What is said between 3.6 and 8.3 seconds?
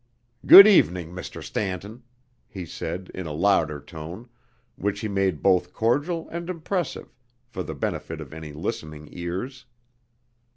tone, which he made both cordial and impressive for the benefit